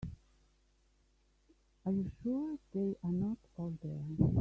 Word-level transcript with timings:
Are 1.85 1.91
you 1.91 2.09
sure 2.23 2.57
they 2.73 2.95
are 3.03 3.11
not 3.11 3.37
all 3.55 3.77
there? 3.83 4.29